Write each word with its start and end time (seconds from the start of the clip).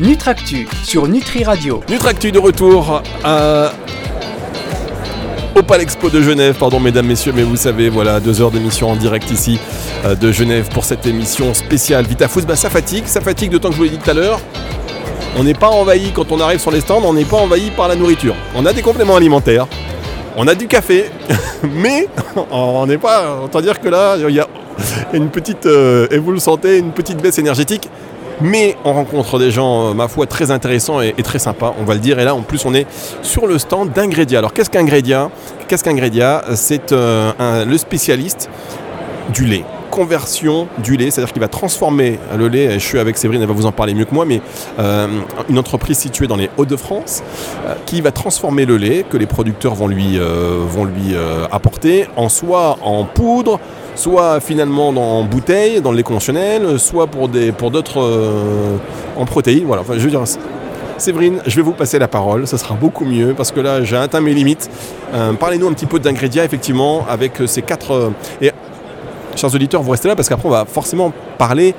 Nutractu 0.00 0.68
sur 0.84 1.08
Nutri 1.08 1.42
Radio. 1.42 1.80
Nutractu 1.88 2.30
de 2.30 2.38
retour 2.38 3.02
au 5.56 5.62
Palexpo 5.62 6.08
de 6.08 6.22
Genève, 6.22 6.54
pardon 6.56 6.78
mesdames, 6.78 7.06
messieurs, 7.06 7.32
mais 7.34 7.42
vous 7.42 7.56
savez, 7.56 7.88
voilà, 7.88 8.20
deux 8.20 8.40
heures 8.40 8.52
d'émission 8.52 8.90
en 8.90 8.96
direct 8.96 9.28
ici 9.32 9.58
euh, 10.04 10.14
de 10.14 10.30
Genève 10.30 10.68
pour 10.72 10.84
cette 10.84 11.04
émission 11.04 11.52
spéciale 11.52 12.06
VitaFood. 12.06 12.44
Bah, 12.46 12.54
ça 12.54 12.70
fatigue, 12.70 13.06
ça 13.06 13.20
fatigue 13.20 13.50
d'autant 13.50 13.70
que 13.70 13.74
je 13.74 13.78
vous 13.78 13.84
l'ai 13.84 13.90
dit 13.90 13.98
tout 13.98 14.10
à 14.10 14.14
l'heure. 14.14 14.40
On 15.36 15.42
n'est 15.42 15.54
pas 15.54 15.68
envahi 15.68 16.12
quand 16.12 16.30
on 16.30 16.38
arrive 16.40 16.60
sur 16.60 16.70
les 16.70 16.80
stands, 16.80 17.02
on 17.04 17.14
n'est 17.14 17.24
pas 17.24 17.38
envahi 17.38 17.70
par 17.70 17.88
la 17.88 17.96
nourriture. 17.96 18.36
On 18.54 18.66
a 18.66 18.72
des 18.72 18.82
compléments 18.82 19.16
alimentaires, 19.16 19.66
on 20.36 20.46
a 20.46 20.54
du 20.54 20.68
café, 20.68 21.06
mais 21.64 22.06
on 22.52 22.86
n'est 22.86 22.98
pas. 22.98 23.40
Autant 23.44 23.60
dire 23.60 23.80
que 23.80 23.88
là, 23.88 24.16
il 24.16 24.34
y 24.34 24.40
a 24.40 24.46
une 25.12 25.28
petite, 25.28 25.66
euh, 25.66 26.06
et 26.12 26.18
vous 26.18 26.30
le 26.30 26.38
sentez, 26.38 26.78
une 26.78 26.92
petite 26.92 27.20
baisse 27.20 27.38
énergétique. 27.38 27.88
Mais 28.40 28.76
on 28.84 28.92
rencontre 28.92 29.38
des 29.38 29.50
gens, 29.50 29.88
euh, 29.88 29.94
ma 29.94 30.08
foi, 30.08 30.26
très 30.26 30.50
intéressants 30.50 31.00
et, 31.00 31.12
très 31.22 31.38
sympas, 31.38 31.74
on 31.80 31.84
va 31.84 31.94
le 31.94 32.00
dire. 32.00 32.18
Et 32.18 32.24
là, 32.24 32.34
en 32.34 32.42
plus, 32.42 32.64
on 32.64 32.74
est 32.74 32.86
sur 33.22 33.46
le 33.46 33.58
stand 33.58 33.90
d'Ingrédia. 33.92 34.38
Alors, 34.38 34.52
qu'est-ce 34.52 34.70
qu'Ingrédia? 34.70 35.30
Qu'est-ce 35.66 35.84
qu'Ingrédia? 35.84 36.44
C'est 36.54 36.92
euh, 36.92 37.64
le 37.64 37.78
spécialiste 37.78 38.48
du 39.32 39.44
lait 39.44 39.64
conversion 39.98 40.68
du 40.78 40.96
lait, 40.96 41.10
c'est-à-dire 41.10 41.32
qu'il 41.32 41.42
va 41.42 41.48
transformer 41.48 42.20
le 42.36 42.46
lait, 42.46 42.74
je 42.74 42.86
suis 42.86 43.00
avec 43.00 43.18
Séverine, 43.18 43.42
elle 43.42 43.48
va 43.48 43.52
vous 43.52 43.66
en 43.66 43.72
parler 43.72 43.94
mieux 43.94 44.04
que 44.04 44.14
moi, 44.14 44.24
mais 44.24 44.40
euh, 44.78 45.08
une 45.48 45.58
entreprise 45.58 45.98
située 45.98 46.28
dans 46.28 46.36
les 46.36 46.50
Hauts-de-France 46.56 47.24
euh, 47.66 47.74
qui 47.84 48.00
va 48.00 48.12
transformer 48.12 48.64
le 48.64 48.76
lait 48.76 49.04
que 49.10 49.16
les 49.16 49.26
producteurs 49.26 49.74
vont 49.74 49.88
lui, 49.88 50.16
euh, 50.16 50.60
vont 50.68 50.84
lui 50.84 51.16
apporter 51.50 52.06
en 52.14 52.28
soit 52.28 52.78
en 52.84 53.06
poudre, 53.06 53.58
soit 53.96 54.38
finalement 54.38 54.92
dans, 54.92 55.22
en 55.22 55.24
dans 55.24 55.90
le 55.90 55.96
lait 55.96 56.04
conventionnel, 56.04 56.78
soit 56.78 57.08
pour 57.08 57.28
des 57.28 57.50
pour 57.50 57.72
d'autres 57.72 58.00
en 59.16 59.24
protéines. 59.24 59.64
Voilà, 59.66 59.82
enfin, 59.82 59.94
je 59.96 60.04
veux 60.04 60.10
dire. 60.10 60.22
Séverine, 60.96 61.38
je 61.46 61.54
vais 61.54 61.62
vous 61.62 61.74
passer 61.74 62.00
la 62.00 62.08
parole, 62.08 62.48
ça 62.48 62.58
sera 62.58 62.74
beaucoup 62.74 63.04
mieux 63.04 63.32
parce 63.32 63.52
que 63.52 63.60
là 63.60 63.84
j'ai 63.84 63.96
atteint 63.96 64.20
mes 64.20 64.34
limites. 64.34 64.68
Parlez-nous 65.38 65.68
un 65.68 65.72
petit 65.72 65.86
peu 65.86 66.00
d'ingrédients 66.00 66.42
effectivement 66.42 67.06
avec 67.08 67.34
ces 67.46 67.62
quatre 67.62 68.10
chers 69.38 69.54
auditeurs, 69.54 69.82
vous 69.82 69.90
restez 69.90 70.08
là 70.08 70.16
parce 70.16 70.28
qu'après 70.28 70.48
on 70.48 70.52
va 70.52 70.64
forcément 70.64 71.12
parler 71.38 71.74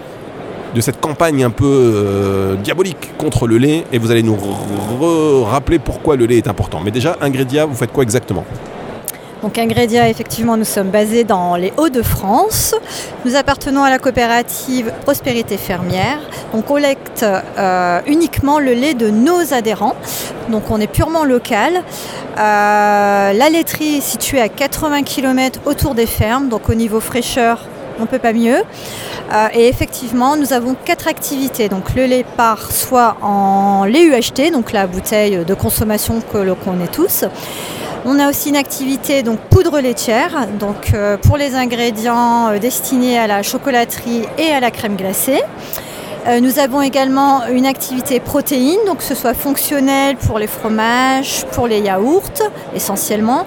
de 0.74 0.82
cette 0.82 1.00
campagne 1.00 1.44
un 1.44 1.50
peu 1.50 1.66
euh, 1.66 2.56
diabolique 2.56 3.12
contre 3.18 3.48
le 3.48 3.58
lait 3.58 3.86
et 3.92 3.98
vous 3.98 4.12
allez 4.12 4.24
nous 4.24 4.38
rappeler 5.46 5.80
pourquoi 5.80 6.16
le 6.16 6.26
lait 6.26 6.38
est 6.38 6.48
important. 6.48 6.80
Mais 6.84 6.92
déjà, 6.92 7.18
Ingrédia, 7.22 7.66
vous 7.66 7.76
faites 7.76 7.92
quoi 7.92 8.04
exactement? 8.04 8.46
Donc 9.42 9.58
Ingrédia, 9.58 10.10
effectivement, 10.10 10.58
nous 10.58 10.66
sommes 10.66 10.90
basés 10.90 11.24
dans 11.24 11.56
les 11.56 11.72
Hauts-de-France. 11.78 12.76
Nous 13.24 13.38
appartenons 13.38 13.84
à 13.84 13.90
la 13.90 13.98
coopérative 13.98 14.92
Prospérité 15.04 15.56
Fermière. 15.56 16.20
On 16.54 16.62
collecte 16.62 17.24
euh, 17.24 18.02
uniquement 18.06 18.60
le 18.60 18.74
lait 18.74 18.96
de 18.96 19.10
nos 19.10 19.54
adhérents. 19.54 19.96
Donc 20.50 20.64
on 20.70 20.82
est 20.82 20.92
purement 20.92 21.24
local. 21.24 21.74
Euh, 22.38 23.34
la 23.34 23.50
laiterie 23.50 23.98
est 23.98 24.02
située 24.02 24.42
à 24.42 24.50
80 24.50 25.04
km 25.04 25.62
autour 25.66 25.96
des 25.96 26.06
fermes, 26.06 26.50
donc 26.50 26.68
au 26.70 26.74
niveau 26.74 27.00
fraîcheur, 27.00 27.64
on 27.98 28.04
ne 28.04 28.08
peut 28.08 28.20
pas 28.20 28.34
mieux. 28.34 28.64
Euh, 29.32 29.48
et 29.54 29.70
effectivement, 29.70 30.36
nous 30.36 30.52
avons 30.52 30.76
quatre 30.84 31.08
activités. 31.08 31.70
Donc 31.70 31.96
le 31.96 32.06
lait 32.08 32.26
part 32.36 32.74
soit 32.74 33.16
en 33.22 33.86
lait 33.86 34.04
UHT, 34.04 34.52
donc 34.52 34.74
la 34.74 34.86
bouteille 34.86 35.46
de 35.46 35.54
consommation 35.54 36.22
que 36.22 36.40
l'on 36.40 36.56
connaît 36.56 36.88
tous. 36.88 37.24
On 38.06 38.18
a 38.18 38.30
aussi 38.30 38.50
une 38.50 38.56
activité 38.56 39.24
donc 39.24 39.40
poudre 39.50 39.80
laitière, 39.82 40.48
donc 40.58 40.94
euh, 40.94 41.18
pour 41.18 41.36
les 41.36 41.56
ingrédients 41.56 42.58
destinés 42.58 43.20
à 43.20 43.28
la 43.28 43.44
chocolaterie 43.44 44.24
et 44.38 44.52
à 44.52 44.60
la 44.62 44.72
crème 44.72 44.96
glacée. 44.96 45.42
Euh, 46.28 46.40
nous 46.40 46.60
avons 46.60 46.82
également 46.82 47.46
une 47.48 47.66
activité 47.66 48.20
protéine, 48.20 48.80
donc 48.86 49.02
ce 49.02 49.16
soit 49.16 49.34
fonctionnel 49.34 50.16
pour 50.16 50.40
les 50.40 50.48
fromages, 50.48 51.46
pour 51.52 51.68
les 51.68 51.80
yaourts 51.80 52.24
essentiellement, 52.76 53.46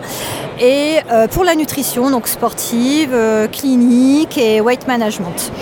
et 0.61 0.98
euh, 1.11 1.27
pour 1.29 1.45
la 1.45 1.55
nutrition, 1.55 2.11
donc 2.11 2.29
sportive, 2.29 3.11
euh, 3.13 3.48
clinique 3.48 4.39
et 4.39 4.61
weight 4.61 4.86
management. 4.86 5.52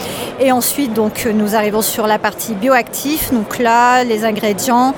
Et 0.40 0.52
ensuite, 0.52 0.92
donc, 0.94 1.28
nous 1.32 1.54
arrivons 1.54 1.82
sur 1.82 2.06
la 2.06 2.18
partie 2.18 2.54
bioactif, 2.54 3.32
donc 3.32 3.58
là, 3.58 4.04
les 4.04 4.24
ingrédients 4.24 4.94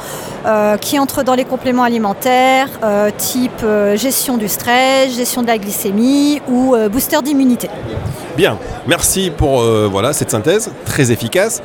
qui 0.81 0.98
entrent 0.98 1.22
dans 1.22 1.34
les 1.34 1.44
compléments 1.44 1.84
alimentaires, 1.84 2.69
type 3.16 3.64
gestion 3.94 4.36
du 4.36 4.48
stress, 4.48 5.14
gestion 5.14 5.42
de 5.42 5.47
la 5.47 5.56
glycémie 5.56 6.42
ou 6.48 6.75
booster 6.91 7.22
d'immunité. 7.22 7.69
Bien, 8.36 8.58
merci 8.88 9.31
pour 9.31 9.62
voilà, 9.88 10.12
cette 10.12 10.32
synthèse 10.32 10.72
très 10.84 11.12
efficace. 11.12 11.62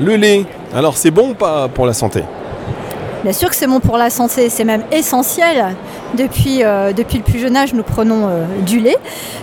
Le 0.00 0.16
lait, 0.16 0.46
alors 0.74 0.96
c'est 0.96 1.10
bon 1.10 1.30
ou 1.30 1.34
pas 1.34 1.68
pour 1.68 1.84
la 1.84 1.92
santé? 1.92 2.24
Bien 3.22 3.34
sûr 3.34 3.50
que 3.50 3.56
c'est 3.56 3.66
bon 3.66 3.80
pour 3.80 3.98
la 3.98 4.08
santé, 4.08 4.48
c'est 4.48 4.64
même 4.64 4.82
essentiel. 4.90 5.76
Depuis, 6.14 6.64
euh, 6.64 6.94
depuis 6.94 7.18
le 7.18 7.22
plus 7.22 7.38
jeune 7.38 7.54
âge, 7.54 7.74
nous 7.74 7.82
prenons 7.82 8.28
euh, 8.28 8.46
du 8.64 8.80
lait. 8.80 8.96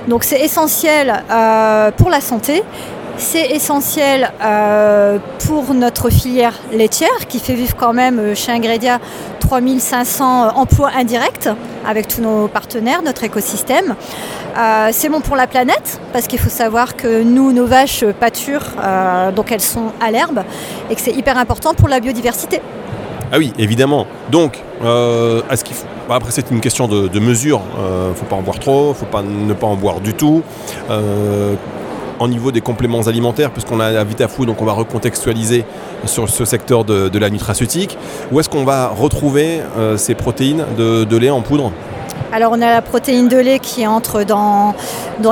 Donc 0.07 0.23
c'est 0.23 0.39
essentiel 0.39 1.23
euh, 1.29 1.91
pour 1.91 2.09
la 2.09 2.19
santé, 2.19 2.63
c'est 3.17 3.51
essentiel 3.51 4.31
pour 5.47 5.73
notre 5.73 6.11
filière 6.11 6.53
laitière 6.71 7.27
qui 7.27 7.39
fait 7.39 7.55
vivre 7.55 7.75
quand 7.75 7.93
même 7.93 8.35
chez 8.35 8.51
Ingrédia 8.51 8.99
3500 9.39 10.55
emplois 10.55 10.91
indirects 10.95 11.49
avec 11.87 12.07
tous 12.07 12.21
nos 12.21 12.47
partenaires, 12.47 13.01
notre 13.01 13.23
écosystème. 13.23 13.95
C'est 14.91 15.09
bon 15.09 15.21
pour 15.21 15.35
la 15.35 15.47
planète 15.47 15.99
parce 16.13 16.27
qu'il 16.27 16.37
faut 16.37 16.51
savoir 16.51 16.95
que 16.95 17.23
nous, 17.23 17.53
nos 17.53 17.65
vaches 17.65 18.05
pâturent, 18.05 18.75
donc 19.35 19.51
elles 19.51 19.61
sont 19.61 19.93
à 19.99 20.11
l'herbe 20.11 20.43
et 20.91 20.93
que 20.93 21.01
c'est 21.01 21.15
hyper 21.15 21.39
important 21.39 21.73
pour 21.73 21.87
la 21.87 21.99
biodiversité. 21.99 22.61
Ah 23.31 23.37
oui, 23.37 23.53
évidemment. 23.57 24.07
Donc, 24.31 24.63
euh. 24.83 25.41
Bah, 26.07 26.15
après, 26.15 26.31
c'est 26.31 26.49
une 26.51 26.61
question 26.61 26.87
de, 26.87 27.19
mesure. 27.19 27.61
Il 27.77 28.09
ne 28.09 28.13
faut 28.13 28.25
pas 28.25 28.37
en 28.37 28.41
boire 28.41 28.59
trop, 28.59 28.91
il 28.91 28.95
faut 28.95 29.05
pas, 29.05 29.21
ne 29.21 29.53
pas 29.53 29.67
en 29.67 29.75
boire 29.75 29.99
du 29.99 30.13
tout 30.13 30.41
au 32.19 32.27
niveau 32.27 32.51
des 32.51 32.61
compléments 32.61 33.01
alimentaires, 33.07 33.51
puisqu'on 33.51 33.79
a 33.79 33.91
la 33.91 34.03
VitaFood, 34.03 34.47
donc 34.47 34.61
on 34.61 34.65
va 34.65 34.73
recontextualiser 34.73 35.65
sur 36.05 36.29
ce 36.29 36.45
secteur 36.45 36.83
de, 36.83 37.17
la 37.17 37.29
nutraceutique. 37.29 37.97
Où 38.31 38.39
est-ce 38.39 38.49
qu'on 38.49 38.63
va 38.63 38.89
retrouver 38.89 39.61
euh, 39.77 39.97
ces 39.97 40.15
protéines 40.15 40.65
de, 40.77 41.17
lait 41.17 41.29
en 41.29 41.41
poudre? 41.41 41.71
Alors 42.31 42.51
on 42.51 42.61
a 42.61 42.69
la 42.69 42.81
protéine 42.81 43.27
de 43.27 43.37
lait 43.37 43.59
qui 43.59 43.87
entre 43.87 44.23
dans, 44.23 44.75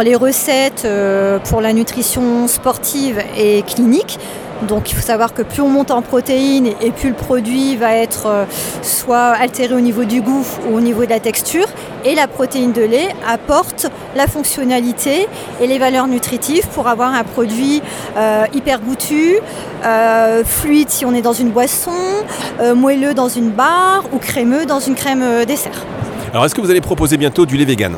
les 0.01 0.15
recettes 0.15 0.83
euh, 0.85 1.39
pour 1.39 1.61
la 1.61 1.73
nutrition 1.73 2.47
sportive 2.47 3.21
et 3.37 3.63
clinique. 3.63 4.17
Donc 4.63 4.91
il 4.91 4.95
faut 4.95 5.01
savoir 5.01 5.33
que 5.33 5.41
plus 5.41 5.61
on 5.61 5.69
monte 5.69 5.91
en 5.91 6.01
protéines 6.01 6.67
et 6.81 6.91
plus 6.91 7.09
le 7.09 7.15
produit 7.15 7.75
va 7.75 7.93
être 7.93 8.27
euh, 8.27 8.45
soit 8.81 9.33
altéré 9.39 9.75
au 9.75 9.81
niveau 9.81 10.05
du 10.05 10.21
goût 10.21 10.45
ou 10.69 10.77
au 10.77 10.81
niveau 10.81 11.05
de 11.05 11.09
la 11.09 11.19
texture. 11.19 11.65
Et 12.05 12.15
la 12.15 12.27
protéine 12.27 12.71
de 12.71 12.81
lait 12.81 13.09
apporte 13.27 13.87
la 14.15 14.27
fonctionnalité 14.27 15.27
et 15.61 15.67
les 15.67 15.77
valeurs 15.77 16.07
nutritives 16.07 16.67
pour 16.67 16.87
avoir 16.87 17.13
un 17.13 17.23
produit 17.23 17.81
euh, 18.17 18.45
hyper 18.53 18.79
goûtu, 18.79 19.37
euh, 19.83 20.43
fluide 20.45 20.89
si 20.89 21.05
on 21.05 21.13
est 21.13 21.21
dans 21.21 21.33
une 21.33 21.49
boisson, 21.49 21.91
moelleux 22.75 23.13
dans 23.13 23.27
une 23.27 23.49
barre 23.49 24.03
ou 24.13 24.17
crémeux 24.17 24.65
dans 24.65 24.79
une 24.79 24.95
crème 24.95 25.45
dessert. 25.45 25.85
Alors 26.31 26.45
est-ce 26.45 26.55
que 26.55 26.61
vous 26.61 26.71
allez 26.71 26.81
proposer 26.81 27.17
bientôt 27.17 27.45
du 27.45 27.57
lait 27.57 27.65
vegan? 27.65 27.95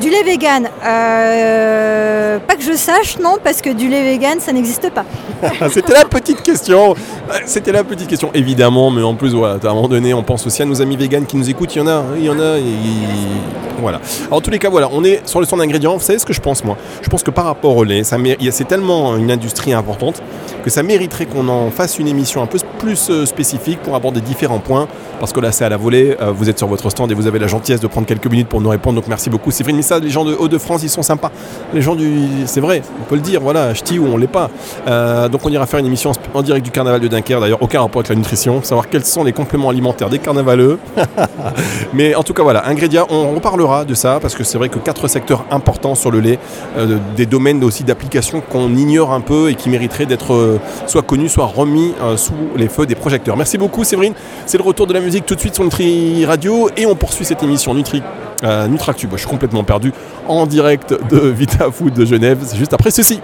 Du 0.00 0.10
lait 0.10 0.22
vegan, 0.22 0.68
euh, 0.84 2.38
pas 2.38 2.54
que 2.54 2.62
je 2.62 2.72
sache, 2.72 3.18
non, 3.18 3.36
parce 3.42 3.60
que 3.60 3.70
du 3.70 3.88
lait 3.88 4.02
vegan, 4.02 4.38
ça 4.40 4.52
n'existe 4.52 4.90
pas. 4.90 5.04
C'était 5.70 5.92
la 5.92 6.04
petite 6.04 6.42
question. 6.42 6.94
C'était 7.46 7.72
la 7.72 7.84
petite 7.84 8.08
question, 8.08 8.30
évidemment, 8.34 8.90
mais 8.90 9.02
en 9.02 9.14
plus, 9.14 9.34
voilà, 9.34 9.58
à 9.62 9.66
un 9.70 9.74
moment 9.74 9.88
donné, 9.88 10.14
on 10.14 10.22
pense 10.22 10.46
aussi 10.46 10.62
à 10.62 10.64
nos 10.64 10.80
amis 10.80 10.96
véganes 10.96 11.26
qui 11.26 11.36
nous 11.36 11.48
écoutent. 11.48 11.74
Il 11.74 11.78
y 11.78 11.82
en 11.82 11.86
a, 11.88 12.04
il 12.16 12.24
y 12.24 12.30
en 12.30 12.38
a, 12.38 12.56
voilà. 13.80 14.00
En 14.30 14.40
tous 14.40 14.50
les 14.50 14.58
cas, 14.58 14.68
voilà, 14.68 14.88
on 14.92 15.04
est 15.04 15.26
sur 15.26 15.40
le 15.40 15.46
son 15.46 15.56
d'ingrédients. 15.56 15.96
Vous 15.96 16.02
savez 16.02 16.18
ce 16.18 16.26
que 16.26 16.32
je 16.32 16.40
pense, 16.40 16.64
moi? 16.64 16.76
Je 17.02 17.08
pense 17.08 17.22
que 17.22 17.30
par 17.30 17.44
rapport 17.44 17.76
au 17.76 17.84
lait, 17.84 18.02
c'est 18.04 18.68
tellement 18.68 19.16
une 19.16 19.30
industrie 19.30 19.72
importante 19.72 20.22
que 20.64 20.70
ça 20.70 20.82
mériterait 20.82 21.26
qu'on 21.26 21.48
en 21.48 21.70
fasse 21.70 21.98
une 21.98 22.08
émission 22.08 22.42
un 22.42 22.46
peu 22.46 22.58
plus 22.78 23.10
euh, 23.10 23.26
spécifique 23.26 23.80
pour 23.82 23.94
aborder 23.94 24.20
différents 24.20 24.58
points. 24.58 24.88
Parce 25.20 25.32
que 25.32 25.40
là, 25.40 25.52
c'est 25.52 25.64
à 25.64 25.68
la 25.68 25.76
volée. 25.76 26.16
Euh, 26.20 26.32
vous 26.32 26.50
êtes 26.50 26.58
sur 26.58 26.66
votre 26.66 26.90
stand 26.90 27.10
et 27.10 27.14
vous 27.14 27.26
avez 27.26 27.38
la 27.38 27.46
gentillesse 27.46 27.80
de 27.80 27.86
prendre 27.86 28.06
quelques 28.06 28.26
minutes 28.26 28.48
pour 28.48 28.60
nous 28.60 28.68
répondre. 28.68 28.96
Donc, 28.96 29.08
merci 29.08 29.30
beaucoup. 29.30 29.50
Mais 29.66 29.82
les 29.90 30.10
gens 30.10 30.24
de 30.24 30.34
Hauts-de-France, 30.34 30.82
ils 30.82 30.88
sont 30.88 31.02
sympas. 31.02 31.30
Les 31.72 31.82
gens 31.82 31.94
du. 31.94 32.28
C'est 32.46 32.60
vrai, 32.60 32.82
on 33.00 33.04
peut 33.04 33.14
le 33.14 33.20
dire, 33.20 33.40
voilà, 33.40 33.74
ch'ti 33.74 33.98
ou 33.98 34.06
on 34.06 34.16
l'est 34.16 34.26
pas. 34.26 34.50
Euh, 34.86 35.28
donc, 35.28 35.40
on 35.44 35.50
ira 35.50 35.66
faire 35.66 35.80
une 35.80 35.86
émission 35.86 36.12
en 36.34 36.42
direct 36.42 36.64
du 36.64 36.70
carnaval 36.70 37.00
de 37.00 37.08
Dunkerque. 37.08 37.40
D'ailleurs, 37.40 37.62
aucun 37.62 37.80
rapport 37.80 38.00
avec 38.00 38.10
la 38.10 38.16
nutrition. 38.16 38.62
Savoir 38.62 38.88
quels 38.88 39.04
sont 39.04 39.24
les 39.24 39.32
compléments 39.32 39.70
alimentaires 39.70 40.10
des 40.10 40.18
carnavaleux. 40.18 40.78
mais 41.94 42.14
en 42.14 42.22
tout 42.22 42.34
cas, 42.34 42.42
voilà, 42.42 42.66
ingrédients, 42.68 43.06
on 43.10 43.34
reparlera 43.34 43.84
de 43.84 43.94
ça 43.94 44.18
parce 44.20 44.34
que 44.34 44.44
c'est 44.44 44.58
vrai 44.58 44.68
que 44.68 44.78
quatre 44.78 45.08
secteurs 45.08 45.44
importants 45.50 45.94
sur 45.94 46.10
le 46.10 46.20
lait, 46.20 46.38
des 47.16 47.26
domaines 47.26 47.62
aussi 47.64 47.84
d'application 47.84 48.40
qu'on 48.40 48.74
ignore 48.74 49.12
un 49.12 49.20
peu 49.20 49.50
et 49.50 49.54
qui 49.54 49.70
mériteraient 49.70 50.06
d'être 50.06 50.58
soit 50.86 51.02
connus, 51.02 51.28
soit 51.28 51.46
remis 51.46 51.94
sous 52.16 52.34
les 52.56 52.68
feux 52.68 52.86
des 52.86 52.94
projecteurs. 52.94 53.36
Merci 53.36 53.58
beaucoup 53.58 53.84
Séverine. 53.84 54.14
C'est 54.46 54.58
le 54.58 54.64
retour 54.64 54.86
de 54.86 54.92
la 54.92 55.00
musique 55.00 55.26
tout 55.26 55.34
de 55.34 55.40
suite 55.40 55.54
sur 55.54 55.64
Nutri 55.64 56.24
Radio 56.26 56.70
et 56.76 56.86
on 56.86 56.94
poursuit 56.94 57.24
cette 57.24 57.42
émission 57.42 57.74
Nutri 57.74 58.02
euh, 58.44 58.66
Nutractu. 58.68 59.08
je 59.12 59.16
suis 59.16 59.28
complètement 59.28 59.64
perdu 59.64 59.92
en 60.26 60.46
direct 60.46 60.94
de 61.10 61.18
VitaFood 61.18 61.92
de 61.92 62.04
Genève. 62.04 62.38
C'est 62.44 62.56
juste 62.56 62.72
après 62.72 62.90
ceci. 62.90 63.20